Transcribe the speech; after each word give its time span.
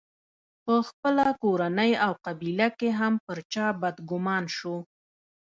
په 0.63 0.75
خپله 0.87 1.25
کورنۍ 1.43 1.91
او 2.05 2.11
قبیله 2.25 2.67
کې 2.79 2.89
هم 2.99 3.13
پر 3.25 3.37
چا 3.53 3.65
بدګومان 3.81 4.43
شو. 4.57 4.75